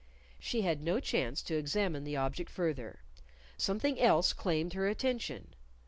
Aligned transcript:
She 0.39 0.63
had 0.63 0.81
no 0.81 0.99
chance 0.99 1.43
to 1.43 1.55
examine 1.59 2.05
the 2.05 2.15
object 2.17 2.49
further. 2.49 3.03
Something 3.55 3.99
else 3.99 4.33
claimed 4.33 4.73
her 4.73 4.87
attention. 4.87 5.53